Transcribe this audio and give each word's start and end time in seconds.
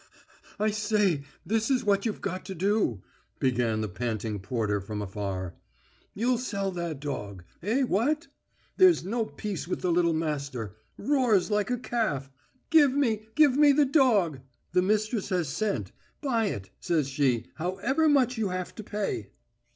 "I 0.59 0.71
say, 0.71 1.25
this 1.45 1.69
is 1.69 1.83
what 1.85 2.07
you've 2.07 2.21
got 2.21 2.43
to 2.45 2.55
do...," 2.55 3.03
began 3.39 3.81
the 3.81 3.87
panting 3.87 4.39
porter 4.39 4.81
from 4.81 4.99
afar. 4.99 5.53
"You'll 6.15 6.39
sell 6.39 6.71
that 6.71 6.99
dog. 6.99 7.43
Eh, 7.61 7.83
what? 7.83 8.25
There's 8.77 9.05
no 9.05 9.25
peace 9.27 9.67
with 9.67 9.81
the 9.81 9.91
little 9.91 10.15
master. 10.15 10.75
Roars 10.97 11.51
like 11.51 11.69
a 11.69 11.77
calf: 11.77 12.31
'Give 12.71 12.91
me, 12.95 13.27
give 13.35 13.55
me 13.55 13.73
the 13.73 13.85
dog....' 13.85 14.39
The 14.71 14.81
mistress 14.81 15.29
has 15.29 15.49
sent. 15.49 15.91
'Buy 16.19 16.47
it,' 16.47 16.71
says 16.79 17.07
she, 17.07 17.51
'however 17.57 18.09
much 18.09 18.39
you 18.39 18.49
have 18.49 18.73
to 18.73 18.83
pay.'" 18.83 19.29